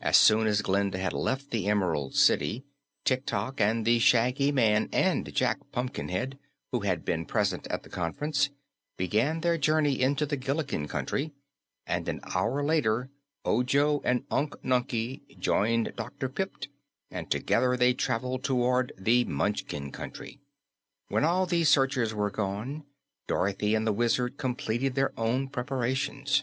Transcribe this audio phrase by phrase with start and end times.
[0.00, 2.64] As soon as Glinda had left the Emerald City,
[3.04, 6.36] Tik Tok and the Shaggy Man and Jack Pumpkinhead,
[6.72, 8.50] who had been present at the conference,
[8.96, 11.32] began their journey into the Gillikin Country,
[11.86, 13.08] and an hour later
[13.44, 16.28] Ojo and Unc Nunkie joined Dr.
[16.28, 16.66] Pipt
[17.08, 20.40] and together they traveled toward the Munchkin Country.
[21.06, 22.82] When all these searchers were gone,
[23.28, 26.42] Dorothy and the Wizard completed their own preparations.